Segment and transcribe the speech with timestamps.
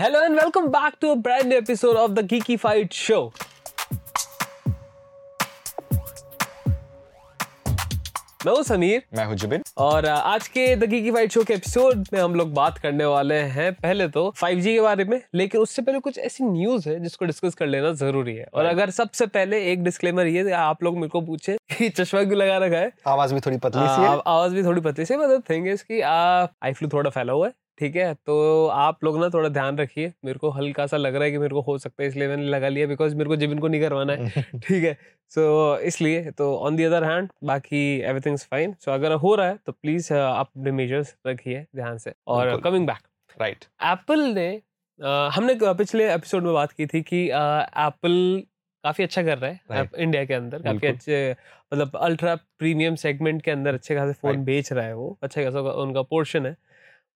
[0.00, 3.32] Hello and welcome back to a brand new episode of the Geeky Fight Show.
[8.46, 12.06] मैं हूँ समीर। मैं हूँ जुबिन। और आज के द गीकी फाइट शो के एपिसोड
[12.12, 15.82] में हम लोग बात करने वाले हैं पहले तो 5G के बारे में लेकिन उससे
[15.82, 19.64] पहले कुछ ऐसी न्यूज़ है जिसको डिस्कस कर लेना ज़रूरी है। और अगर सबसे पहले
[19.72, 22.92] एक डिस्क्लेमर ये आप लोग मेरे को पूछे कि चश्मा क्यों लगा रखा है?
[23.06, 26.00] आवाज़ भी थोड़ी पतली सी है आवाज़ भी थोड़ी पतली सी बट थिंग इज़ कि
[26.00, 28.14] आई फ्लू थोड़ा फैला हुआ है। ठीक है?
[28.14, 31.38] तो आप लोग ना थोड़ा ध्यान रखिए। मेरे को हल्का सा लग रहा है कि
[31.38, 33.80] मेरे को हो सकता है इसलिए मैंने लगा लिया बिकॉज़ मेरे को जिबिन को नहीं
[33.80, 34.28] करवाना है।
[34.60, 34.96] ठीक है?
[35.28, 39.34] सो so, इसलिए तो ऑन दी अदर हैंड बाकी एवरीथिंग इज़ फाइन सो अगर हो
[39.34, 43.06] रहा है तो प्लीज़ आप अपने मेजर्स रखिए ध्यान से। और कमिंग बैक
[43.40, 44.62] राइट एप्पल ने
[45.00, 48.42] uh, हमने पिछले एपिसोड में बात की थी कि एप्पल
[48.84, 49.94] काफ़ी अच्छा कर रहा है। Right.
[49.98, 51.36] इंडिया के अंदर काफ़ी अच्छे
[51.74, 54.46] मतलब अल्ट्रा प्रीमियम सेगमेंट के अंदर अच्छे खासे फ़ोन Right.
[54.46, 56.56] बेच रहा है वो। अच्छा खासा उनका पोर्शन है।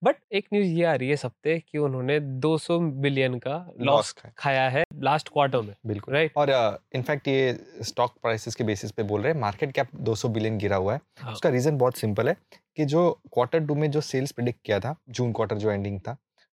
[0.03, 4.69] बट एक न्यूज़ ये आ रही है हफ़्ते कि उन्होंने 200 बिलियन का लॉस खाया
[4.69, 6.33] है लास्ट क्वार्टर में बिल्कुल। राइट?
[6.37, 6.51] और
[6.95, 10.59] इनफैक्ट uh, ये स्टॉक प्राइसेस के बेसिस पे बोल रहे हैं मार्केट कैप 200 बिलियन
[10.59, 12.37] गिरा हुआ है। हाँ। उसका रीजन बहुत सिंपल है
[12.77, 16.17] कि जो क्वार्टर टू में जो सेल्स प्रिडिक्ट किया था जून क्वार्टर जो एंडिंग था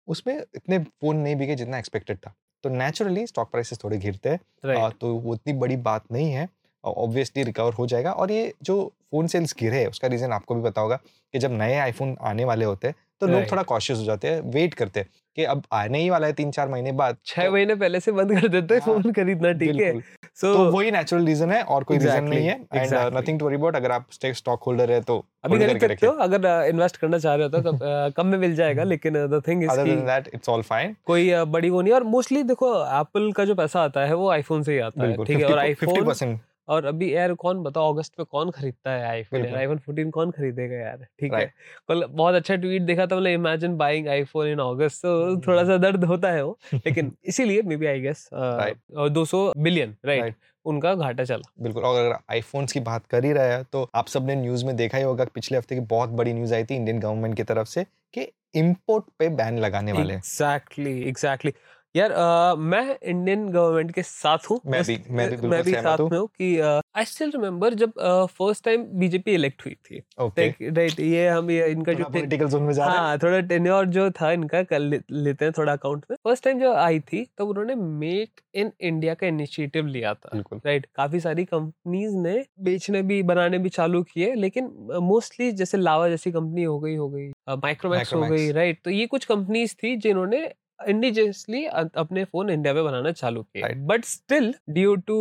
[0.08, 4.91] उसमें इतने फ़ोन नहीं बिके जितना एक्सपेक्टेड था। तो नेचुरली स्टॉक प्राइसेस थोड़े गिरते हैं
[5.01, 6.48] तो वो इतनी बड़ी बात नहीं है
[6.84, 8.77] ऑब्वियसली रिकवर हो जाएगा। और ये जो
[9.11, 10.97] फ़ोन सेल्स गिरे है उसका रीजन आपको भी पता होगा
[11.34, 14.41] कि जब नए आईफोन आने वाले होते हैं तो लोग थोड़ा कॉशियस हो जाते हैं
[14.53, 17.53] वेट करते हैं कि अब आने ही वाला है तीन चार महीने बाद छह तो-
[17.53, 19.93] महीने पहले से बंद कर देते हैं हाँ, फ़ोन खरीदना ठीक है।
[20.34, 23.47] सो तो वही नेचुरल रीजन है और कोई रीजन Exactly, नहीं है and nothing to
[23.47, 27.19] worry about अगर आप स्टॉक होल्डर है तो अभी खरीद सकते हो अगर इन्वेस्ट करना
[27.19, 27.79] चाह रहे हो तो कम,
[28.17, 31.31] कम में मिल जाएगा लेकिन the thing is other than that it's all fine कोई
[31.48, 34.73] बड़ी वो नहीं और मोस्टली देखो एप्पल का जो पैसा आता है वो आईफोन से
[34.73, 35.45] ही आता है ठीक है?
[35.45, 36.37] और आईफोन 50%
[36.69, 40.31] और अभी यार कौन बताओ अगस्त में कौन खरीदता है आईफोन यार। आईफोन 14 कौन
[40.31, 41.07] खरीदेगा यार?
[41.20, 41.45] ठीक है।
[41.89, 45.03] कल बहुत अच्छा ट्वीट देखा था मतलब imagine buying iPhone in August.
[45.03, 49.11] तो हम्म। थोड़ा सा दर्द होता है वो लेकिन इसीलिए maybe I guess Right.
[49.11, 50.35] दो सौ बिलियन राइट
[50.67, 54.07] उनका घाटा चला। बिल्कुल और अगर आईफोन्स की बात कर ही रहे हैं तो आप
[54.09, 57.01] सबने न्यूज़ में देखा ही होगा पिछले हफ़्ते की बहुत बड़ी न्यूज़ आई थी इंडियन
[57.01, 58.27] गवर्नमेंट की तरफ़ से कि
[58.57, 61.52] इंपोर्ट पे बैन लगाने वाले एग्जैक्टली एग्जैक्टली।
[61.95, 65.99] यार अ, मैं इंडियन गवर्नमेंट के साथ हूँ। मैं भी- मैं भी बिल्कुल सहमत साथ
[66.11, 66.59] में हूँ कि
[66.97, 67.93] आई स्टिल रिमेम्बर जब
[68.31, 72.63] फ़र्स्ट टाइम बीजेपी इलेक्ट हुई थी। ओके राइट ये हम ये इनका जो पॉलिटिकल जोन
[72.63, 76.05] में जा रहे हैं। हाँ थोड़ा टेन्योर जो था इनका कर लेते हैं थोड़ा अकाउंट
[76.11, 80.37] में। फ़र्स्ट टाइम जो आई थी तब उन्होंने मेक इन इंडिया का इनिशिएटिव लिया था।
[80.67, 84.67] राइट काफ़ी सारी कंपनीज़ ने बेचने भी बनाने भी चालू किए लेकिन
[85.03, 89.07] मोस्टली जैसे लावा जैसी कंपनी हो गई हो गई माइक्रोमैक्स हो गई राइट तो ये
[89.07, 90.47] कुछ कंपनीज़ थी जिन्होंने
[90.80, 95.17] इंडिजियसली अपने फ़ोन इंडिया में बनाना चालू किया। But still due to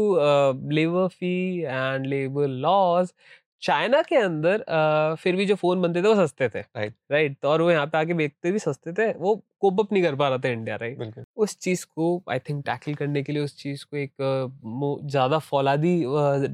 [0.72, 3.14] labour fee and labour laws
[3.64, 6.94] China के अंदर अ, फिर भी जो फ़ोन बनते थे वो सस्ते थे। Right.
[7.12, 7.38] राइट?
[7.42, 10.16] तो और वो यहाँ पे आके बेचते भी सस्ते थे वो कोप अप नहीं कर
[10.16, 11.24] पा रहा था इंडिया राइट?
[11.38, 14.12] उस चीज़ को आई थिंक टैकल करने के लिए उस चीज़ को एक
[15.06, 15.94] ज़्यादा फौलादी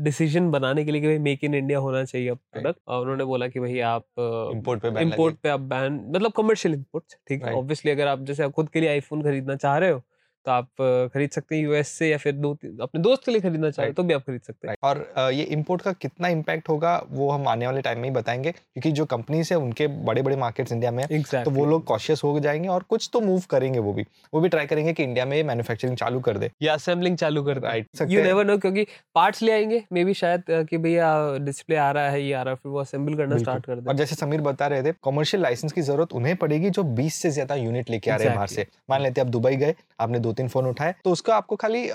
[0.03, 3.23] डिसीज़न बनाने के लिए कि भाई मेक इन इंडिया होना चाहिए अब प्रोडक्ट। और उन्होंने
[3.25, 4.05] बोला कि भाई आप
[4.53, 7.43] इम्पोर्ट पे बैन इंपोर्ट पे आप बैन मतलब कमर्शियल इम्पोर्ट ठीक?
[7.43, 10.01] है ऑब्वियसली अगर आप जैसे खुद के लिए आईफोन खरीदना चाह रहे हो
[10.45, 10.67] तो आप
[11.13, 12.51] खरीद सकते हैं यूएस से या फिर दो
[12.81, 13.89] अपने दोस्त के लिए खरीदना चाह.
[13.89, 17.47] तो भी आप खरीद सकते हैं। और ये इम्पोर्ट का कितना इम्पैक्ट होगा वो हम
[17.47, 20.91] आने वाले टाइम में ही बताएँगे क्योंकि जो कंपनीज़ है उनके बड़े बड़े मार्केट्स इंडिया
[20.91, 24.05] में है तो वो लोग कॉशियस हो जाएँगे और कुछ तो मूव करेंगे वो भी।
[24.33, 27.59] वो भी ट्राई करेंगे कि इंडिया में मैन्युफैक्चरिंग चालू कर दे। या असेंबलिंग चालू कर.
[27.59, 28.85] दे। यू नेवर नो क्योंकि
[29.15, 31.11] पार्ट्स ले आएँगे मे बी शायद कि भैया
[31.41, 33.89] डिस्प्ले आ रहा है ये आ रहा है फिर वो असेंबल करना स्टार्ट कर दे।
[33.89, 37.29] और जैसे समीर बता रहे थे कमर्शियल लाइसेंस की ज़रूरत उन्हें पड़ेगी जो 20 से
[37.31, 40.19] ज़्यादा यूनिट लेके आ रहे हैं बाहर से। मान लेते हैं आप दुबई गए आपने
[40.29, 41.85] दो तीन फ़ोन उठाए तो उसका आपको खाली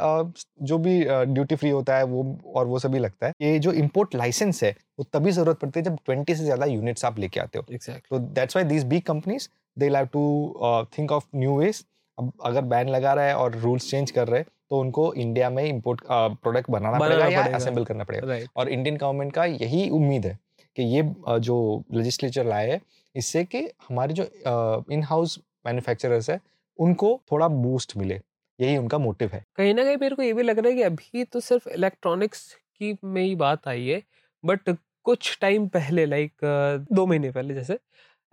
[0.63, 2.25] जो भी ड्यूटी फ्री होता है वो
[2.55, 5.85] और वो सभी लगता है। ये जो इंपोर्ट लाइसेंस है वो तभी ज़रूरत पड़ती है
[5.85, 7.65] जब 20 से ज़्यादा यूनिट्स आप लेके आते हो।
[8.11, 11.85] तो that's why these big companies they have to think of new ways
[12.19, 15.51] अब अगर बैन लगा रहा है और रूल्स चेंज कर रहे हैं तो उनको इंडिया
[15.51, 20.27] में इंपोर्ट प्रोडक्ट बनाना पड़ेगा या। असेंबल करना पड़ेगा। और इंडियन गवर्नमेंट का यही उम्मीद
[20.27, 20.39] है
[20.77, 21.03] कि ये
[21.41, 21.57] जो
[21.95, 22.81] लेजिस्लेचर लाए है
[23.15, 23.59] इससे कि
[23.89, 24.25] हमारे जो
[24.93, 26.39] इन हाउस मैन्युफैक्चरर्स है
[26.79, 28.21] उनको थोड़ा बूस्ट मिले।
[28.59, 30.83] यही उनका मोटिव है। कहीं ना कहीं मेरे को ये भी लग रहा है कि
[30.83, 34.03] अभी तो सिर्फ़ इलेक्ट्रॉनिक्स की में ही बात आई है
[34.45, 36.33] बट कुछ टाइम पहले लाइक
[36.93, 37.79] दो महीने पहले जैसे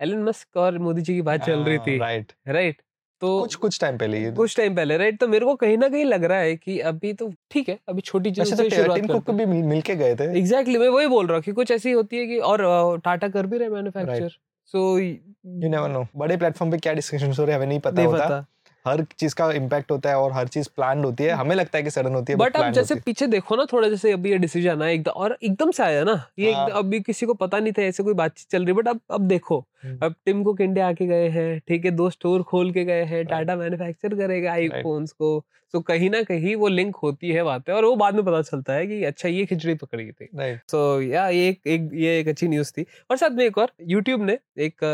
[0.00, 2.82] एलन मस्क और मोदी जी की बात चल रही थी राइट राइट
[3.22, 5.88] तो कुछ कुछ टाइम पहले ये कुछ टाइम पहले राइट तो मेरे को कहीं ना
[5.88, 9.10] कहीं लग रहा है कि अभी तो ठीक है अभी छोटी चीज़ों तो से शुरुआत
[9.10, 11.52] कुक भी मिल मिल के गए थे। एग्जैक्टली exactly, मैं वही बोल रहा हूँ कि
[11.52, 14.36] कुछ ऐसी होती है कि और टाटा कर भी रहे manufacture
[14.66, 17.96] so you never know बड़े प्लेटफॉर्म पे क्या डिस्कशन हो रहे हैं हमें नहीं पता
[17.96, 18.46] नहीं होता। पता।
[18.84, 21.82] हर चीज़ का इम्पैक्ट होता है और हर चीज़ प्लान होती है। हमें लगता है
[21.84, 24.82] कि सडन होती है बट अब जैसे पीछे देखो ना थोड़ा जैसे अभी ये डिसीज़न
[24.82, 27.82] आया एकदम और एकदम से आया ना ये हाँ। अभी किसी को पता नहीं था
[27.82, 31.06] ऐसे कोई बातचीत चल रही बट अब अब देखो। हम्म। अब टिम को इंडिया आके
[31.06, 35.42] गए हैं ठीक है दो स्टोर खोल के गए हैं टाटा मैन्युफैक्चर करेगा आईफोन्स को।
[35.74, 38.72] तो कहीं ना कहीं वो लिंक होती है बातें और वो बाद में पता चलता
[38.72, 40.28] है कि अच्छा ये खिचड़ी पकड़ी थी।
[40.68, 43.70] सो या ये एक, एक ये एक अच्छी न्यूज़ थी। और साथ में एक और
[43.82, 44.84] यूट्यूब ने एक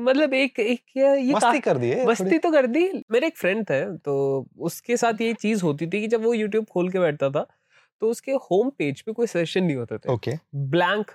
[0.00, 3.80] मतलब एक एक ये मस्ती कर दिए मस्ती तो कर दी मेरे एक फ्रेंड थे
[3.98, 4.14] तो
[4.60, 7.46] उसके साथ ये चीज़ होती थी कि जब वो यूट्यूब खोल के बैठता था
[8.02, 11.10] तो उसके होम पेज पे कोई सेशन नहीं होते थे। ओके। ब्लैंक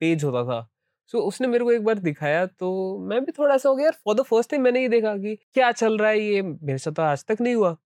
[0.00, 0.66] पेज होता था।
[1.12, 3.96] सो उसने मेरे को एक बार दिखाया तो मैं भी थोड़ा सा हो गया। यार
[4.04, 6.92] फॉर द फ़र्स्ट टाइम मैंने ये देखा कि क्या चल रहा है ये मेरे साथ
[6.92, 7.76] तो आज तक नहीं हुआ।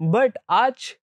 [0.00, 0.94] बट आज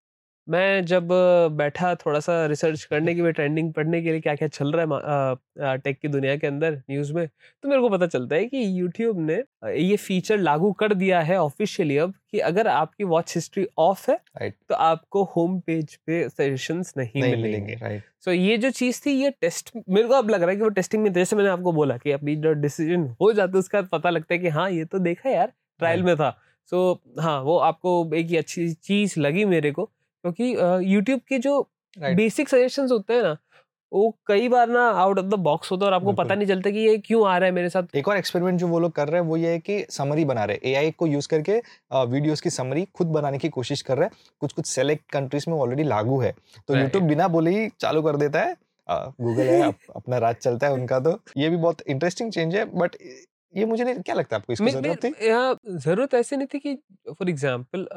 [0.48, 1.08] मैं जब
[1.52, 5.36] बैठा थोड़ा सा रिसर्च करने के लिए ट्रेंडिंग पढ़ने के लिए क्या क्या चल रहा
[5.62, 7.28] है टेक की दुनिया के अंदर न्यूज़ में
[7.64, 9.44] तो मेरे को पता चलता है कि यूट्यूब ने
[9.82, 14.20] ये फीचर लागू कर दिया है ऑफिशियली अब कि अगर आपकी वॉच हिस्ट्री ऑफ़ है
[14.42, 14.54] Right.
[14.70, 19.02] तो आपको होम पेज पे सजेशंस नहीं, नहीं मिलेंगे। मिलेंगे राइट। सो ये जो चीज़
[19.06, 21.50] थी ये टेस्ट मेरे को अब लग रहा है कि वो टेस्टिंग में जैसे मैंने
[21.50, 24.70] आपको बोला कि अभी जो डिसीज़न हो जाता है उसका पता लगता है कि हाँ
[24.72, 26.38] ये तो देखा यार ट्रायल में था।
[26.72, 29.90] सो हाँ वो आपको एक ही अच्छी चीज़ लगी मेरे को
[30.26, 31.62] क्योंकि यूट्यूब के जो
[31.98, 33.38] बेसिक सजेशंस होते हैं ना
[33.92, 36.70] वो कई बार ना आउट ऑफ़ द बॉक्स होता है और आपको पता नहीं चलता
[36.72, 39.08] कि ये क्यों आ रहा है मेरे साथ। एक और एक्सपेरिमेंट जो वो लोग कर
[39.08, 41.58] रहे हैं वो ये है कि समरी बना रहे हैं। एआई को यूज़ करके
[41.94, 45.56] वीडियोस की समरी खुद बनाने की कोशिश कर रहे हैं। कुछ कुछ सेलेक्ट कंट्रीज़ में
[45.58, 46.34] ऑलरेडी लागू है।
[46.68, 48.56] तो यूट्यूब बिना बोले ही चालू कर देता है।
[48.90, 52.66] गूगल है अप, अपना राज चलता है उनका तो। ये भी बहुत इंटरेस्टिंग चेंज है
[52.76, 52.96] बट
[53.54, 55.14] ये मुझे नहीं क्या लगता है आपको इसकी ज़रूरत थी?
[55.80, 56.76] ज़रूरत ऐसे नहीं थी कि
[57.10, 57.88] फॉर एग्ज़ाम्पल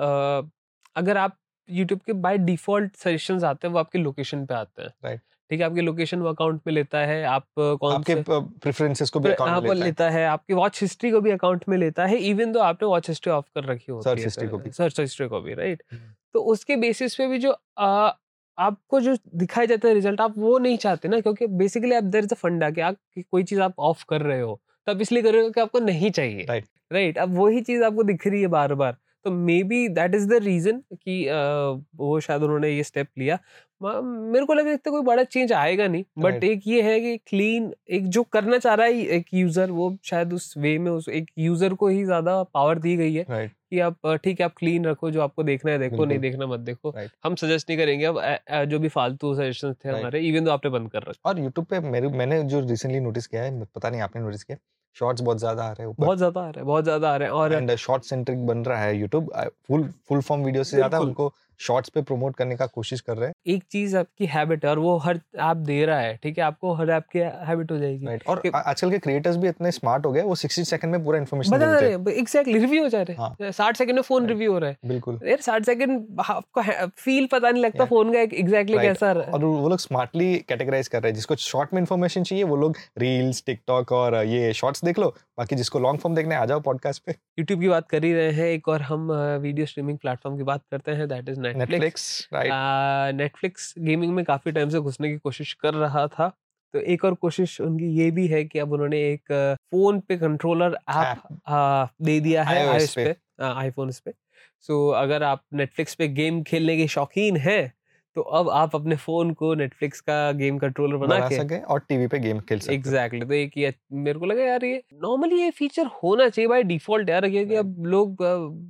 [0.97, 1.37] अगर आप
[1.71, 5.21] यूट्यूब के बाय डिफ़ॉल्ट सजेशंस आते हैं वो आपके लोकेशन पे आते हैं Right.
[5.51, 8.15] ठीक है आपके लोकेशन वो अकाउंट में लेता है आप कौन आपके
[8.61, 11.65] प्रेफरेंसेस को भी अकाउंट में लेता है लेता है आपकी वॉच हिस्ट्री को भी अकाउंट
[11.69, 14.51] में लेता है इवन दो आपने वॉच हिस्ट्री ऑफ़ कर रखी होती Search है history
[14.51, 18.11] को भी। सर्च हिस्ट्री को भी राइट हम्म। तो उसके बेसिस पे भी जो आ,
[18.59, 22.25] आपको जो दिखाया जाता है रिज़ल्ट आप वो नहीं चाहते ना क्योंकि बेसिकली आप देर
[22.25, 22.97] इज़ अ फंडा कि आप
[23.31, 25.79] कोई चीज़ आप ऑफ़ कर रहे हो तो आप इसलिए कर रहे हो कि आपको
[25.81, 26.69] नहीं चाहिए Right.
[26.93, 28.97] राइट अब वही चीज़ आपको दिख रही है बार बार
[29.29, 29.33] तो
[29.65, 31.25] maybe that is the reason कि
[31.97, 33.39] वो शायद उन्होंने ये स्टेप लिया।
[33.81, 36.45] मेरे को लगा इतना कोई बड़ा चेंज आएगा नहीं बट.
[36.45, 40.33] एक ये है कि क्लीन एक जो करना चाह रहा है एक यूज़र वो शायद
[40.33, 43.25] उस वे में उस एक यूज़र को ही ज़्यादा पावर दी गई है
[43.71, 46.61] कि आप ठीक है आप क्लीन रखो जो आपको देखना है देखो नहीं देखना मत
[46.61, 46.95] देखो.
[47.25, 50.91] हम सजेस्ट नहीं करेंगे अब जो भी फालतू सजेशन थे हमारे इवन तो आपने बंद
[50.91, 54.23] कर रखा। और यूट्यूब पे मेरे मैंने जो रिसेंटली नोटिस किया है पता नहीं आपने
[54.23, 54.59] नोटिस किया?
[54.97, 57.29] शॉर्ट्स बहुत ज़्यादा आ रहे हैं बहुत ज़्यादा आ रहे हैं बहुत ज़्यादा आ रहे
[57.29, 59.31] हैं और एंड शॉर्ट सेंट्रिक बन रहा है YouTube
[59.69, 63.29] full full form video से ज़्यादा उनको शॉर्ट्स पे प्रमोट करने का कोशिश कर रहे
[63.29, 66.45] हैं। एक चीज़ आपकी हैबिट है और वो हर आप दे रहा है ठीक है?
[66.45, 70.07] आपको हर ऐप की हैबिट हो जाएगी। राइट और आजकल के क्रिएटर्स भी इतने स्मार्ट
[70.07, 72.89] हो गए वो 60 सेकंड में पूरा इन्फॉर्मेशन बता रहे हैं। हैं एग्जैक्टली रिव्यू हो
[72.89, 74.33] जा रहे हाँ। हैं। साठ सेकंड में फ़ोन Right.
[74.33, 76.63] रिव्यू हो रहा है। बिल्कुल। यार साठ सेकंड आपको
[76.99, 77.89] फील पता नहीं लगता Yeah.
[77.91, 81.75] फ़ोन का एग्जैक्टली कैसा रहा और वो लोग स्मार्टली कैटेगराइज कर रहे हैं। जिसको शॉर्ट
[81.75, 86.01] में इन्फॉर्मेशन चाहिए वो लोग रील्स टिकटॉक और ये शॉर्ट्स देख लो बाकी जिसको लॉन्ग
[86.01, 88.83] फॉर्म देखना आ जाओ पॉडकास्ट पे। यूट्यूब की बात कर ही रहे हैं एक और
[88.83, 89.13] हम
[89.43, 94.69] वीडियो स्ट्रीमिंग प्लेटफॉर्म की बात करते हैं that is Netflix Netflix gaming में काफ़ी टाइम
[94.69, 96.29] से घुसने की कोशिश कर रहा था।
[96.73, 100.79] तो एक और कोशिश उनकी ये भी है कि अब उन्होंने एक फ़ोन पे कंट्रोलर
[100.89, 101.23] ऐप
[102.03, 104.15] दे दिया है iOS पे। आईफोन पे।
[104.61, 107.73] सो so, अगर आप नेटफ्लिक्स पे गेम खेलने के शौकीन हैं
[108.19, 112.07] तो अब आप अपने फ़ोन को नेटफ्लिक्स का गेम कंट्रोलर बना बना सके और टीवी
[112.07, 115.51] पे गेम खेल सकते एग्जैक्टली तो एक ये मेरे को लगा यार ये नॉर्मली ये
[115.51, 118.23] फीचर होना चाहिए बाय डिफ़ॉल्ट यार क्योंकि अब लोग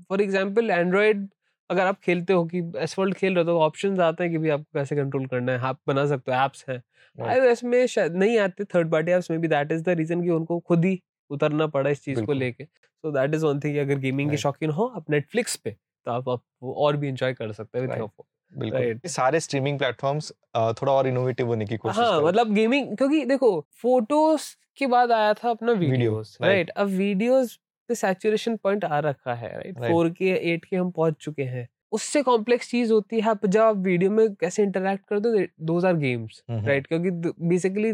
[0.09, 1.29] फॉर एग्जांपल एंड्रॉयड
[1.71, 4.49] अगर आप खेलते हो कि एसफॉल्ट खेल रहे हो तो ऑप्शंस आते हैं कि भी
[4.49, 6.83] आपको कैसे कंट्रोल करना है आप बना सकते हो एप्स हैं.
[7.19, 10.31] आईओएस में शायद नहीं आते थर्ड पार्टी एप्स में भी दैट इज़ द रीजन कि
[10.31, 13.99] उनको खुद ही उतरना पड़ा इस चीज़ को। लेके। So that is one thing अगर
[13.99, 15.77] गेमिंग के शौकीन हो आप नेटफ्लिक्स पे
[16.07, 19.07] तो आप, आप और भी इंजॉय कर सकते हैं with Right.
[19.09, 20.31] सारे स्ट्रीमिंग प्लेटफॉर्म्स
[20.77, 23.51] थोड़ा और इनोवेटिव होने की कोशिश हाँ कर। रहे हैं। मतलब गेमिंग क्योंकि देखो
[23.83, 24.45] फ़ोटोज़
[24.79, 29.53] के बाद आया था अपना वीडियोस राइट अब वीडियोस पे सैचुरेशन पॉइंट आ रखा है
[29.55, 33.47] राइट फोर के एट के हम पहुँच चुके हैं। उससे कॉम्प्लेक्स चीज़ होती है आप
[33.47, 37.11] जब आप वीडियो में कैसे इंटरेक्ट करते हो दोज आर गेम्स राइट क्योंकि
[37.49, 37.93] बेसिकली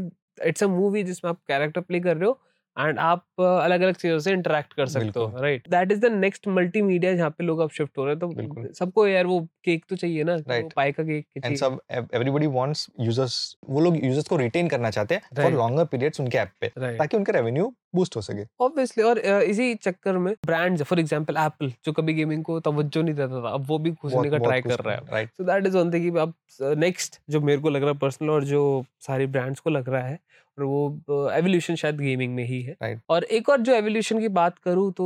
[0.48, 2.40] इट्स अ मूवी जिसमें आप कैरेक्टर प्ले कर रहे हो
[2.76, 6.48] एंड आप अलग अलग चीज़ों से इंटरेक्ट कर सकते हो right that is the next
[6.48, 9.84] multi media जहाँ पे लोग अब शिफ्ट हो रहे हैं। तो सबको यार वो केक
[9.88, 10.72] तो चाहिए ना Right.
[10.76, 13.36] पाई का केक एंड सब एवरीबॉडी वांट्स यूज़र्स
[13.70, 16.98] वो लोग यूज़र्स को रिटेन करना चाहते हैं फॉर लॉन्गर पीरियड्स उनके ऐप पे right.
[16.98, 21.72] ताकि उनका रेवेन्यू बूस्ट हो सके। ऑब्वियसली और इसी चक्कर में ब्रांड्स फॉर एग्जांपल एप्पल
[21.84, 24.80] जो कभी गेमिंग को तवज्जो नहीं देता था अब वो भी घुसने का ट्राई कर
[24.80, 26.34] रहा है। Right so that is one thing कि अब
[26.78, 28.62] नेक्स्ट जो मेरे को लग रहा है पर्सनल और जो
[29.06, 30.18] सारी ब्रांड्स को लग रहा है
[30.58, 33.00] और वो एवोल्यूशन शायद गेमिंग में ही है। Right.
[33.10, 35.04] और एक और जो एवोल्यूशन की बात करूँ तो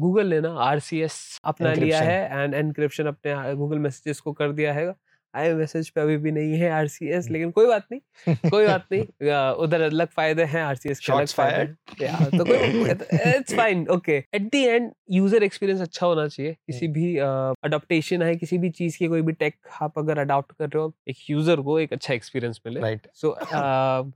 [0.00, 4.72] गूगल ने ना आरसीएस अपना लिया है एंड एनक्रिप्शन अपने गूगल मैसेजेस को कर दिया
[4.72, 4.86] है।
[5.36, 9.02] आई मैसेज पे अभी भी नहीं है आरसीएस लेकिन कोई बात नहीं कोई बात नहीं।
[9.64, 12.90] उधर अलग फ़ायदे हैं आरसीएस के अलग फ़ायदे। तो कोई
[13.30, 18.34] it's fine okay at the end user experience अच्छा होना चाहिए। किसी भी अडॉप्टेशन है
[18.36, 21.60] किसी भी चीज़ की कोई भी टेक आप अगर अडॉप्ट कर रहे हो एक यूज़र
[21.60, 23.36] को एक अच्छा एक्सपीरियंस मिले। राइट सो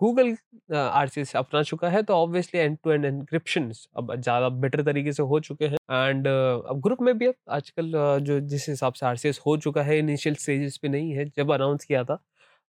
[0.00, 0.36] गूगल
[0.74, 5.22] आरसीएस अपना चुका है तो obviously end to end encryption अब ज़्यादा बेटर तरीके से
[5.24, 7.92] हो चुके हैं। एंड अब ग्रुप में भी अब आजकल
[8.24, 11.84] जो जिस हिसाब से आरसीएस हो चुका है इनिशियल स्टेजेस पे नहीं है जब अनाउंस
[11.84, 12.24] किया था।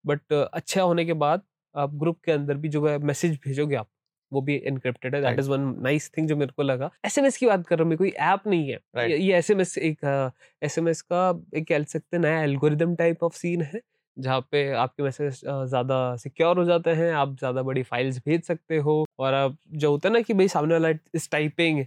[0.07, 1.43] बट अच्छा होने के बाद
[1.77, 3.89] आप ग्रुप के अंदर भी जो है मैसेज भेजोगे आप
[4.33, 7.47] वो भी इनक्रिप्टेड है। That is one nice thing जो मेरे को लगा। एसएमएस की
[7.47, 9.11] बात कर रहा हूँ मैं कोई ऐप नहीं है। Right.
[9.11, 13.63] ये- ये एसएमएस एक एसएमएस का एक कह सकते हैं नया एल्गोरिदम टाइप ऑफ़ सीन
[13.63, 13.81] है।
[14.19, 18.77] जहाँ पे आपके मैसेज ज़्यादा सिक्योर हो जाते हैं आप ज़्यादा बड़ी फाइल्स भेज सकते
[18.79, 21.85] हो और अब जो होता है ना कि भाई सामने वाला इस टाइपिंग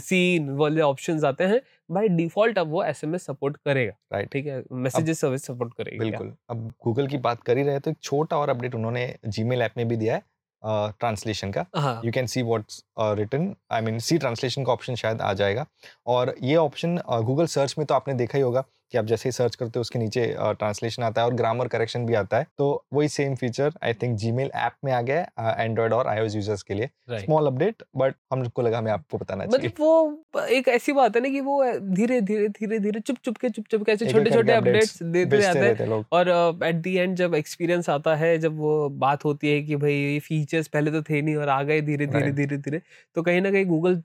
[0.00, 1.60] सीन वाले ऑप्शंस आते हैं
[1.90, 4.32] बाय डिफ़ॉल्ट अब वो एसएमएस सपोर्ट करेगा Right.
[4.32, 4.62] ठीक है?
[4.74, 8.36] मैसेजेस सर्विस सपोर्ट करेगी बिल्कुल अब गूगल की बात कर ही रहे तो एक छोटा
[8.36, 10.22] और अपडेट उन्होंने जीमेल ऐप में भी दिया है
[10.62, 12.82] ट्रांसलेशन का। हाँ you can see what's
[13.18, 15.66] return I mean see translation का ऑप्शन शायद आ जाएगा।
[16.06, 19.32] और ये ऑप्शन गूगल सर्च में तो आपने देखा ही होगा कि आप जैसे ही
[19.32, 22.84] सर्च करते हो उसके नीचे ट्रांसलेशन आता है और ग्रामर करेक्शन भी आता है। तो
[22.92, 26.62] वही same feature I think Gmail app में आ गया है एंड्रॉयड और आईओएस यूज़र्स
[26.62, 30.92] के लिए। स्मॉल अपडेट बट हमको लगा हमें आपको बताना चाहिए। मतलब वो एक ऐसी
[30.92, 31.62] बात है ना कि वो
[31.94, 35.36] धीरे धीरे धीरे धीरे चुप चुप के चुप चुप के ऐसे छोटे छोटे अपडेट्स देते
[35.36, 36.28] रहते हैं। और
[36.64, 40.18] एट दी एंड जब एक्सपीरियंस आता है जब वो बात होती है कि भाई ये
[40.20, 42.80] फीचर्स पहले तो थे नहीं और आ गए धीरे धीरे धीरे धीरे
[43.16, 44.02] तो कहीं ना कहीं गूगल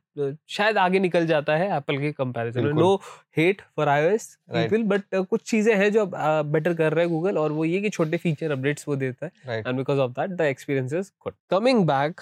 [0.49, 2.93] शायद आगे निकल जाता है एप्पल के comparison no
[3.37, 4.37] hate for iOS
[4.77, 7.89] people but कुछ चीज़ें हैं जो बेटर कर रहा है गूगल और वो ये कि
[7.89, 11.85] छोटे फीचर अपडेट्स वो देता है। And because of that the experience is good coming
[11.87, 12.21] back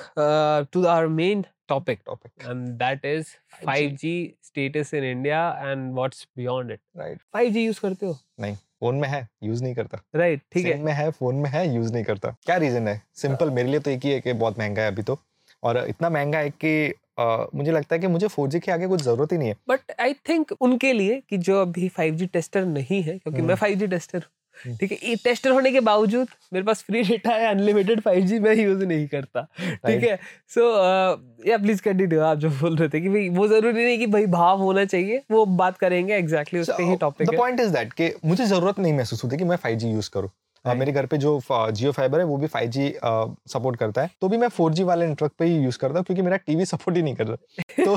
[0.74, 3.30] to our main topic topic and that is
[3.64, 4.10] 5G
[4.48, 6.80] status in India and what's beyond it.
[6.98, 8.18] Right 5G use करते हो?
[8.40, 11.68] नहीं phone में है use नहीं करता। Right ठीक है। में है फ़ोन में है
[11.76, 13.02] यूज़ नहीं करता। क्या रीजन है?
[13.16, 15.20] सिंपल मेरे लिए तो एक ही है कि बहुत महँगा है अभी तो।
[15.66, 19.02] और इतना महँगा है कि अ, मुझे लगता है कि मुझे 4G के आगे कुछ
[19.02, 23.02] ज़रूरत ही नहीं है। बट आई थिंक उनके लिए कि जो अभी 5G टेस्टर नहीं
[23.04, 26.82] है क्योंकि मैं 5G टेस्टर हूँ। हम्म। ठीक है टेस्टर होने के बावजूद मेरे पास
[26.84, 29.42] फ्री डेटा है अनलिमिटेड 5G मैं यूज़ नहीं करता।
[29.88, 30.16] ठीक है
[30.56, 30.68] सो
[31.48, 34.26] या प्लीज़ कंटिन्यू आप जो बोल रहे थे कि भाई वो ज़रूरी नहीं कि भाई
[34.26, 37.94] भाव होना चाहिए वो बात करेंगे एग्जैक्टली exactly उस पे ही टॉपिक पॉइंट इज़ दैट
[37.94, 40.30] कि मुझे ज़रूरत नहीं महसूस होती कि मैं 5G यूज़ करूँ।
[40.68, 42.92] मेरे घर पे जो जियो फाइबर है वो भी 5G
[43.50, 46.22] सपोर्ट करता है। तो भी मैं 4G वाले नेटवर्क पे ही यूज़ करता हूँ क्योंकि
[46.22, 47.96] मेरा टीवी सपोर्ट ही नहीं कर रहा। तो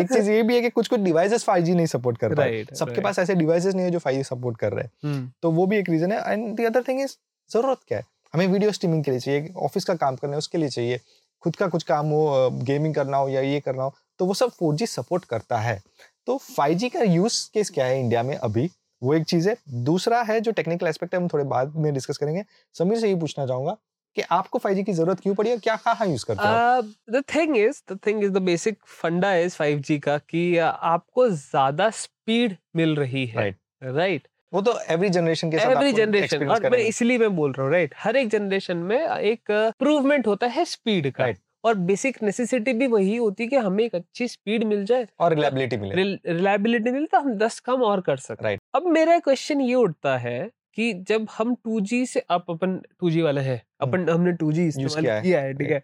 [0.00, 2.64] एक चीज़ ये भी है कि कुछ कुछ डिवाइसेस 5G नहीं सपोर्ट कर रहा है
[2.74, 5.66] सबके पास ऐसे डिवाइसेस नहीं है जो 5G सपोर्ट कर रहे हैं। हम्म, तो वो
[5.66, 7.16] भी एक रीजन है। And the other thing is
[7.50, 8.04] ज़रूरत क्या है?
[8.34, 11.00] हमें वीडियो स्ट्रीमिंग के लिए चाहिए ऑफ़िस का काम करना है उसके लिए चाहिए।
[11.42, 14.50] खुद का कुछ काम हो गेमिंग करना हो या ये करना हो तो वो सब
[14.52, 15.80] 4G सपोर्ट करता है।
[16.26, 18.70] तो 5G का यूज़ केस क्या है इंडिया में अभी?
[19.02, 22.16] वो एक चीज़ है। दूसरा है जो टेक्निकल एस्पेक्ट है हम थोड़े बाद में डिस्कस
[22.16, 23.76] करेंगे। समीर से ये पूछना चाहूँगा
[24.16, 27.56] कि आपको 5G की ज़रूरत क्यों पड़ी और क्या कहाँ यूज़ करते हो the thing
[27.56, 32.56] is the thing is the basic funda is 5G का कि uh, आपको ज़्यादा स्पीड
[32.76, 33.60] मिल रही है। Right.
[33.82, 37.64] राइट वो तो एवरी जनरेशन के साथ एवरी जनरेशन और मैं इसलिए मैं बोल रहा
[37.64, 39.40] हूँ राइट हर एक जनरेशन में एक
[39.78, 41.38] प्रूवमेंट होता है स्पीड का। Right.
[41.64, 45.34] और बेसिक नेसेसिटी भी वही होती है कि हमें एक अच्छी स्पीड मिल जाए। और
[45.34, 45.94] रिलायबिलिटी मिले।
[46.32, 48.60] रिलायबिलिटी मिले तो हम दस काम और कर सकते Right.
[48.74, 53.40] अब मेरा क्वेश्चन ये उठता है कि जब हम 2G से अब अपन 2G वाले
[53.40, 55.00] हैं अपन हमने 2G इस्तेमाल.
[55.00, 55.82] किया है। किया है ठीक है?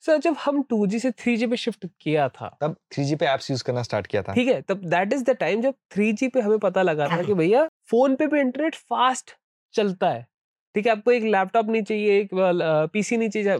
[0.00, 3.64] सर जब हम 2G से 3G पे शिफ्ट किया था। तब 3G पे एप्स यूज़
[3.64, 4.62] करना स्टार्ट किया था। ठीक है?
[4.62, 8.16] तब दैट इज़ द टाइम जब 3G पे हमें पता लगा था कि भैया फ़ोन
[8.16, 9.30] पे भी इंटरनेट फास्ट
[9.72, 10.26] चलता है।
[10.74, 12.28] ठीक है आपको एक लैपटॉप नहीं चाहिए एक
[12.92, 13.56] पीसी नहीं चाहिए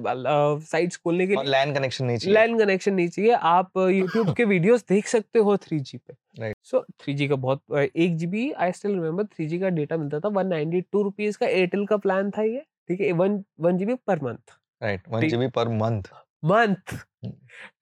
[0.66, 4.44] साइट्स खोलने के लिए। लैन कनेक्शन नहीं चाहिए। लैन कनेक्शन नहीं चाहिए। आप यूट्यूब के
[4.44, 6.56] वीडियोस देख सकते हो 3G पे। Right.
[6.62, 7.62] सो 3G का बहुत
[7.96, 11.38] एक GB I still remember three G का डेटा मिलता था वन नाइनटी टू रुपीज़
[11.38, 15.20] का एयरटेल का प्लान था ये ठीक है one one GB per month right one
[15.20, 16.02] ठीक- जीबी पर मंथ
[16.44, 16.94] मंथ।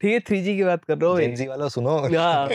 [0.00, 2.49] ठीक है थ्री जी की बात कर रहा हूँ वाला सुनो। हाँ।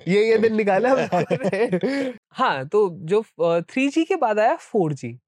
[0.00, 0.94] ये ये दिन निकाला।
[2.32, 3.22] हाँ तो जो
[3.62, 5.18] थ्री जी के बाद आया फोर जी.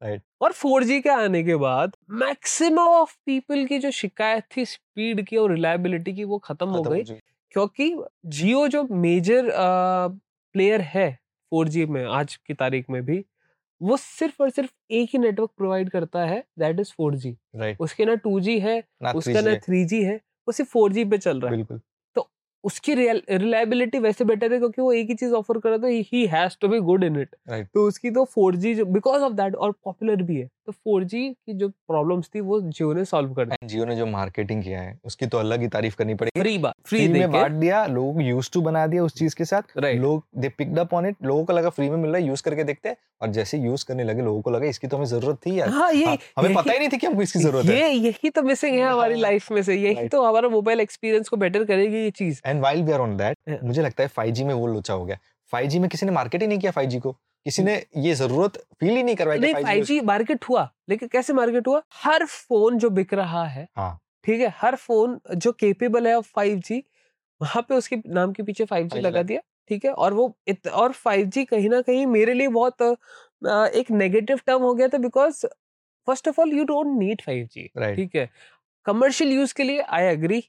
[0.40, 5.24] और फोर जी के आने के बाद मैक्सिमम ऑफ़ पीपल की जो शिकायत थी स्पीड
[5.26, 7.04] की और रिलायबिलिटी की वो खत्म हो गई।
[7.54, 7.94] क्योंकि
[8.28, 9.50] जियो जो मेजर
[10.54, 11.10] प्लेयर है
[11.52, 13.24] फोर जी में आज की तारीख में भी
[13.80, 17.36] वो सिर्फ़ और सिर्फ़ एक ही नेटवर्क प्रोवाइड करता है दैट इज़ फोर जी
[17.80, 20.92] उसके ना टू जी है ना उसका ना 3G थ्री जी है वो सिर्फ़ फोर
[20.92, 21.80] जी पे चल रहा है। बिल्कुल।
[22.64, 26.26] उसकी रिलायबिलिटी वैसे बेटर है क्योंकि वो एक ही चीज़ ऑफ़र कर रहा था he
[26.28, 27.34] has to be good in it
[27.74, 31.52] तो उसकी तो four G because of that और पॉपुलर भी है। तो फोर की
[31.54, 34.98] जो प्रॉब्लम्स थी वो जियो ने सॉल्व कर दी। जियो ने जो मार्केटिंग किया है
[35.04, 38.50] उसकी तो अलग ही तारीफ़ करनी पड़ेगी। फ्री बात फ्री में बांट दिया लोग यूज़
[38.52, 41.52] टू बना दिया उस चीज़ के साथ। लोग they picked up on it लोगों को
[41.52, 44.22] लगा फ्री में मिल रहा है यूज़ करके देखते हैं और जैसे यूज़ करने लगे
[44.22, 46.78] लोगों को लगा इसकी तो हमें ज़रूरत थी यार। हाँ, ये, हाँ, हमें पता ही
[46.78, 49.76] नहीं थी कि हमको इसकी ज़रूरत है। यही तो मिसिंग है हमारी लाइफ में से
[49.76, 53.16] यही तो हमारा मोबाइल एक्सपीरियंस को बेटर करेगी ये चीज़। And while we are on
[53.16, 55.18] that मुझे लगता है 5G में वो लोचा हो गया।
[55.52, 57.16] 5G में किसी ने मार्केट ही नहीं किया 5G को।
[57.48, 61.32] किसी ने ये ज़रूरत फील ही नहीं करवाई नहीं फाइव जी मार्केट हुआ। लेकिन कैसे
[61.32, 61.82] मार्केट हुआ?
[61.94, 66.58] हर फ़ोन जो बिक रहा है हाँ। ठीक है हर फ़ोन जो केपेबल है फाइव
[66.66, 66.82] जी
[67.40, 69.92] वहाँ पे उसके नाम के पीछे फाइव जी लगा दिया ठीक है?
[69.92, 72.82] और वो इत, और फाइव जी कहीं ना कहीं मेरे लिए बहुत
[73.76, 75.44] एक नेगेटिव टर्म हो गया था because
[76.08, 78.28] first of all you don't need five G ठीक है?
[78.86, 80.42] कमर्शियल यूज़ के लिए आई एग्री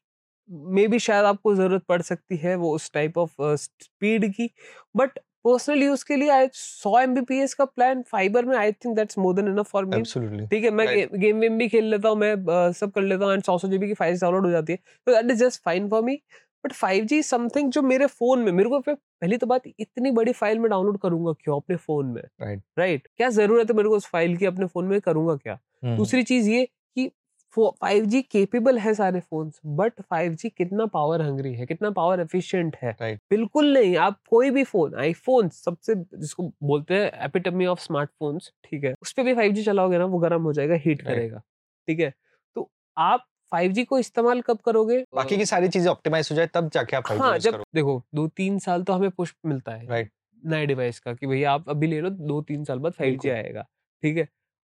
[0.49, 4.49] मे बी शायद आपको ज़रूरत पड़ सकती है वो उस टाइप ऑफ़ स्पीड की
[4.95, 9.33] बट पर्सनल यूज़ के लिए सौ एमबीपीएस का प्लान फाइबर में I think that's more
[9.35, 10.01] than enough for me
[10.45, 10.87] ठीक है मैं
[11.19, 13.87] गेम वेम भी खेल लेता हूँ मैं सब कर लेता हूँ एंड सौ सौ जीबी
[13.87, 16.21] की फ़ाइल डाउनलोड हो जाती है। तो that is just fine for me
[16.65, 20.31] but five G something जो मेरे फ़ोन में मेरे को पहली तो बात इतनी बड़ी
[20.31, 22.21] फ़ाइल में डाउनलोड करूँगा क्यों अपने फ़ोन में?
[22.21, 22.79] Right right.
[22.79, 23.15] Right right?
[23.17, 25.57] क्या ज़रूरत है मेरे को उस फ़ाइल की अपने फ़ोन में करूँगा क्या?
[25.85, 25.97] hmm.
[25.97, 27.09] दूसरी चीज़ ये कि
[27.55, 32.19] फाइव जी केपेबल है सारे फ़ोन बट फाइव जी कितना पावर हंग्री है कितना पावर
[32.19, 33.19] एफिशिएंट है right.
[33.29, 38.83] बिल्कुल नहीं आप कोई भी फ़ोन आईफोन सबसे जिसको बोलते हैं एपिटमी ऑफ़ स्मार्टफोन्स ठीक
[38.83, 41.13] है उस पर भी फाइव जी चलाओगे ना वो गर्म हो जाएगा हीट right.
[41.13, 41.41] करेगा
[41.87, 42.13] ठीक है
[42.55, 46.69] तो आप 5G को इस्तेमाल कब करोगे बाकी की सारी चीज़ें ऑप्टिमाइज हो जाए तब
[46.69, 49.87] जाके आप 5G हाँ जब करो। देखो दो तीन साल तो हमें पुश मिलता है
[49.87, 50.11] राइट
[50.45, 53.65] नए डिवाइस का कि भैया आप अभी ले लो दो तीन साल बाद 5G आएगा
[54.03, 54.27] ठीक है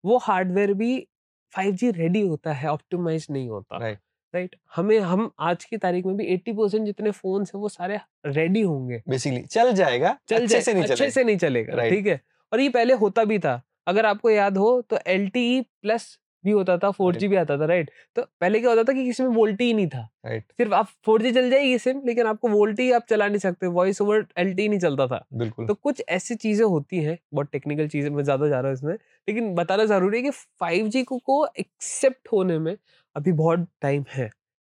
[0.05, 1.09] वो हार्डवेयर भी
[1.53, 3.99] 5G रेडी होता है ऑप्टिमाइज नहीं होता राइट
[4.35, 7.99] राइट हमें हम आज की तारीख में भी 80 परसेंट जितने फ़ोन है वो सारे
[8.27, 12.21] रेडी होंगे। बेसिकली चल जाएगा चल अच्छे से नहीं अच्छे से नहीं चलेगा ठीक है?
[12.53, 16.77] और ये पहले होता भी था। अगर आपको याद हो तो एल प्लस भी होता
[16.79, 17.91] था फोर जी भी आता था राइट?
[18.17, 20.89] तो पहले क्या होता था कि किसी में वोल्टी ही नहीं था। राइट। सिर्फ़ आप
[21.07, 24.55] फोर जी चल जाएगी सिम लेकिन आपको वोल्टी आप चला नहीं सकते वॉइस ओवर एल
[24.59, 28.49] नहीं चलता था। बिल्कुल। तो कुछ ऐसी चीज़ें होती हैं बहुत टेक्निकल चीज़ें मैं ज़्यादा
[28.49, 32.77] जा रहा हूँ इसमें लेकिन बताना ज़रूरी है कि फाइव जी को एक्सेप्ट होने में
[33.17, 34.31] अभी बहुत टाइम है।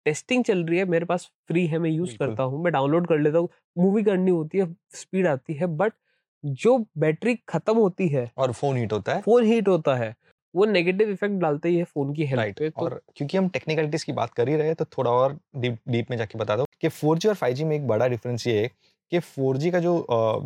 [0.07, 3.19] टेस्टिंग चल रही है मेरे पास फ्री है मैं यूज़ करता हूँ मैं डाउनलोड कर
[3.19, 3.49] लेता हूँ
[3.79, 5.93] मूवी करनी होती है स्पीड आती है बट
[6.45, 10.15] जो बैटरी खत्म होती है और फ़ोन हीट होता है। फ़ोन हीट होता है
[10.55, 12.59] वो नेगेटिव इफ़ेक्ट डालते ही है फ़ोन की हेल्थ right.
[12.59, 15.39] पे तो और क्योंकि हम टेक्निकलिटीज की बात कर ही रहे हैं तो थोड़ा और
[15.57, 18.61] डीप डीप में जाके बता दो कि 4G और 5G में एक बड़ा डिफरेंस ये
[18.61, 18.71] है
[19.13, 19.95] कि 4G का जो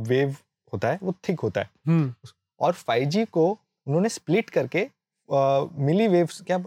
[0.09, 0.37] वेव
[0.72, 2.14] होता है वो थिक होता है। हम्म।
[2.61, 3.50] और 5G को
[3.87, 4.88] उन्होंने स्प्लिट करके
[5.87, 6.59] मिली वेव्स क्या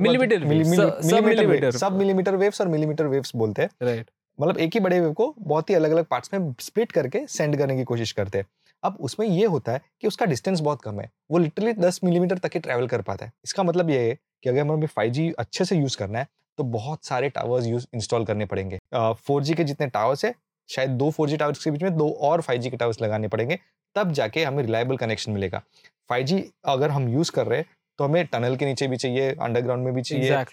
[0.00, 5.00] मिलीमीटर मिलीमीटर सब मिलीमीटर वेव्स और मिलीमीटर वेव्स बोलते हैं। राइट मतलब एक ही बड़े
[5.00, 8.38] वेव को बहुत ही अलग अलग पार्ट्स में स्प्लिट करके सेंड करने की कोशिश करते
[8.38, 8.46] हैं।
[8.82, 12.38] अब उसमें ये होता है कि उसका डिस्टेंस बहुत कम है। वो लिटरली दस मिलीमीटर
[12.38, 15.64] तक ही ट्रैवल कर पाता है। इसका मतलब ये है कि अगर हमें फाइव अच्छे
[15.64, 16.26] से यूज़ करना है
[16.58, 20.34] तो बहुत सारे टावर्स यूज़ इंस्टॉल करने पड़ेंगे। फोर के जितने टावर्स है
[20.68, 23.58] शायद दो फोर टावर्स के बीच में दो और फाइव के टावर्स लगाने पड़ेंगे
[23.96, 25.62] तब जाके हमें रिलायबल कनेक्शन मिलेगा।
[26.10, 27.66] फाइव अगर हम यूज़ कर रहे हैं
[27.98, 30.46] तो हमें टनल के नीचे भी चाहिए अंडरग्राउंड में भी चाहिए। Five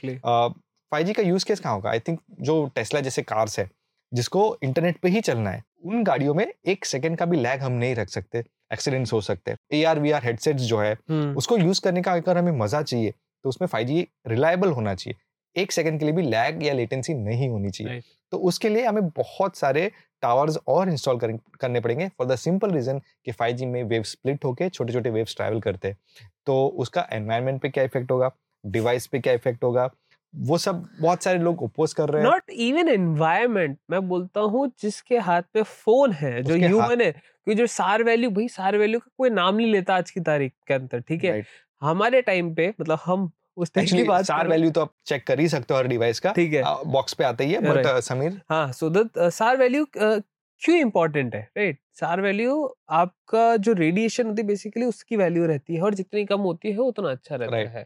[0.92, 1.06] exactly.
[1.06, 1.90] जी का यूज़ केस कहाँ होगा?
[1.90, 3.70] आई थिंक जो टेस्ला जैसे कार्स है
[4.12, 7.72] जिसको इंटरनेट पे ही चलना है। उन गाड़ियों में एक सेकंड का भी लैग हम
[7.74, 8.44] नहीं रख सकते
[8.74, 12.02] एक्सीडेंट्स हो सकते हैं। A R V R headsets जो है हम्म। उसको यूज़ करने
[12.02, 13.12] का अगर हमें मज़ा चाहिए
[13.46, 15.16] तो उसमें फाइव जी रिलायबल होना चाहिए।
[15.56, 19.08] एक सेकंड के लिए भी लैग या लेटेंसी नहीं होनी चाहिए। तो उसके लिए हमें
[19.10, 19.92] बहुत सारे
[20.24, 21.20] टावर्स और इंस्टॉल
[21.62, 25.36] करने पड़ेंगे फॉर द सिंपल रीजन कि 5G में वेव स्प्लिट होकर छोटे छोटे वेव्स
[25.36, 25.98] ट्रैवल करते हैं।
[26.46, 28.32] तो उसका एनवायरनमेंट पे क्या इफ़ेक्ट होगा?
[28.64, 29.90] डिवाइस पे क्या इफ़ेक्ट होगा?
[30.34, 34.72] वो सब बहुत सारे लोग अपोज कर रहे हैं। नॉट इवन एनवायरमेंट मैं बोलता हूँ
[34.82, 39.00] जिसके हाथ पे फ़ोन है जो ह्यूमन है क्योंकि जो सार वैल्यू भाई सार वैल्यू
[39.00, 41.42] का कोई नाम नहीं लेता आज की तारीख के अंदर ठीक है?
[41.82, 45.48] हमारे टाइम पे मतलब हम उस टाइम बात सार वैल्यू तो आप चेक कर ही
[45.50, 48.42] सकते हो हर डिवाइस का। ठीक है। बॉक्स पे आता ही है बट समीर?
[48.50, 52.54] हाँ सो दैट सार वैल्यू क्यों इंपॉर्टेंट है राइट सार वैल्यू
[52.92, 56.78] आपका जो रेडिएशन होती है बेसिकली उसकी वैल्यू रहती है और जितनी कम होती है
[56.80, 57.86] उतना अच्छा रहता है।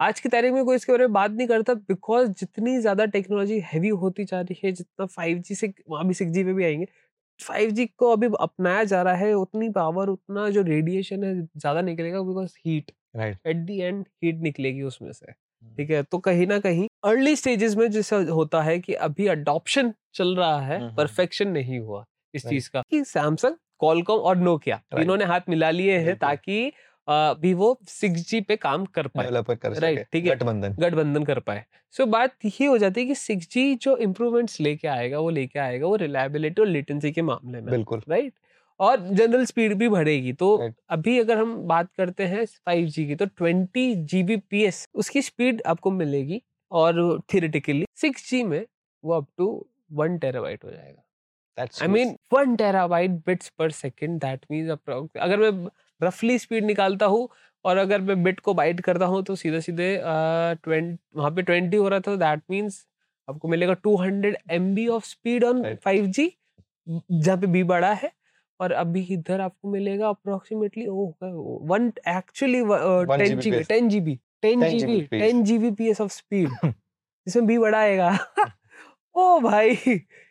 [0.00, 3.58] आज की तारीख में कोई इसके बारे में बात नहीं करता बिकॉज़ जितनी ज़्यादा टेक्नोलॉजी
[3.64, 6.64] हैवी होती जा रही है जितना फाइव जी से वहाँ भी सिक्स जी पे भी
[6.64, 6.86] आएँगे
[7.40, 11.80] फाइव जी को अभी अपनाया जा रहा है उतनी पावर उतना जो रेडिएशन है ज़्यादा
[11.80, 16.18] निकलेगा because heat right at the end heat निकलेगी उसमें से। हम्म। ठीक है तो
[16.18, 20.78] कहीं ना कहीं अर्ली स्टेजेस में जैसा होता है कि अभी अडॉप्शन चल रहा है
[20.96, 22.04] परफेक्शन हम्म, हम्म, नहीं हुआ
[22.34, 26.72] इस चीज़ का। कि सैमसंग कॉलकॉम और नोकिया इन्होंने हाथ मिला लिए हैं ताकि
[27.08, 29.26] भी वो सिक्स जी पे काम कर पाए।
[29.74, 33.48] सके ठीक है। गठबंधन। गठबंधन कर पाए। सो बात ये हो जाती है कि सिक्स
[33.50, 37.70] जी जो इम्प्रूवमेंट्स लेके आएगा वो लेके आएगा वो रिलायबिलिटी और लेटेंसी के मामले में।
[37.70, 38.32] बिल्कुल। राइट?
[38.80, 40.74] और जनरल स्पीड भी बढ़ेगी। तो Right.
[40.88, 46.42] अभी अगर हम बात करते हैं 5G की तो 20 जीबीपीएस उसकी स्पीड आपको मिलेगी
[46.72, 48.64] और थियोरेटिकली 6G में
[49.04, 51.02] वो अप टू वन टेराबाइट हो जाएगा।
[51.58, 51.88] That's I.
[51.88, 54.70] Mean one terabyte bits per second that means
[55.20, 55.68] अगर मैं
[56.00, 57.28] रफली स्पीड निकालता हूँ
[57.64, 59.96] और अगर मैं बिट को बाइट करता हूँ तो सीधे सीधे
[60.64, 62.84] ट्वेंटी वहाँ पे ट्वेंटी हो रहा था दैट मींस
[63.28, 66.32] आपको मिलेगा two hundred M B of speed on five G
[66.88, 68.10] जहाँ पे बी बड़ा है
[68.60, 72.60] और अभी इधर आपको मिलेगा approximately one actually
[73.64, 74.20] ten GB Gbps.
[74.42, 75.10] Ten GB ten 10 GB Gbps.
[75.10, 76.72] Ten GB P S of speed
[77.26, 78.10] इसमें बी बड़ा आएगा
[79.14, 79.74] ओ भाई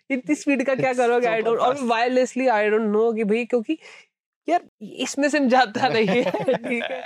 [0.10, 1.28] इतनी स्पीड का क्या करोगे?
[1.28, 3.78] आई डोंट और वायरलेसली आई डोंट नो कि भाई क्योंकि
[4.48, 7.02] यार इसमें से जाता नहीं है। ठीक है।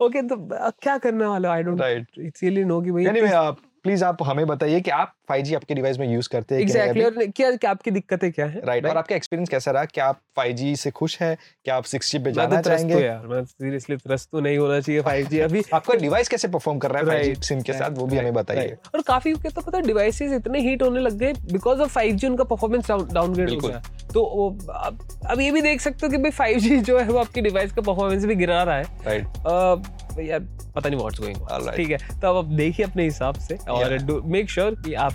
[0.00, 0.36] ओके तो
[0.82, 1.82] क्या करने वाला I don't
[2.18, 5.74] it's really know कि भाई एनीवे आप प्लीज़ आप हमें बताइए कि आप 5G आपके
[5.74, 8.60] डिवाइस में यूज़ करते हैं एग्जैक्टली और क्या क्या आपकी दिक्कतें क्या है?
[8.64, 8.90] Right right.
[8.90, 9.84] और आपका एक्सपीरियंस कैसा रहा?
[9.84, 11.36] क्या आप 5G से खुश हैं?
[11.64, 12.94] क्या आप 6G पे जाना तो चाहेंगे?
[12.94, 16.90] यार मैं सीरियसली त्रस्त तो नहीं होना चाहिए 5G अभी। आपका डिवाइस कैसे परफॉर्म कर
[16.90, 17.90] रहा है 5G Right, सिम के right, साथ?
[17.90, 21.32] वो भी हमें बताइए। और काफ़ी के तो पता डिवाइसेस इतने हीट होने लग गए
[21.52, 23.82] बिकॉज़ ऑफ़ 5G उनका परफॉर्मेंस डाउनग्रेड हो गया।
[24.14, 27.40] तो अब अब ये भी देख सकते हो कि भाई 5G जो है वो आपकी
[27.40, 30.40] डिवाइस का परफॉर्मेंस भी गिरा रहा है। राइट यार
[30.74, 34.74] पता नहीं व्हाट्स गोइंग ठीक है तो आप देखिए अपने हिसाब से और मेक श्योर
[34.74, 35.12] कि आप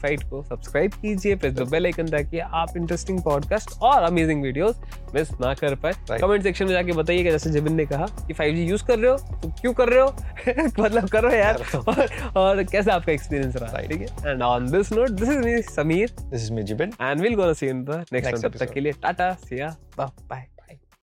[0.00, 4.80] फाइट को सब्सक्राइब कीजिए प्रेस द बेल आइकन ताकि आप इंटरेस्टिंग पॉडकास्ट और अमेजिंग वीडियोस
[5.14, 8.56] मिस ना कर पाए। कमेंट सेक्शन में जाके बताइए जैसे जिबिन ने कहा कि 5G
[8.56, 10.16] यूज़ कर रहे हो तो क्यों कर रहे हो?
[10.82, 13.80] मतलब करो यार। और, और कैसा आपका एक्सपीरियंस रहा?
[13.80, 14.30] ठीक है?
[14.30, 17.52] And on this note this is me Sameer this is me Jibin and will gonna
[17.52, 20.46] see in the next तब तक के लिए टाटा सिया बाय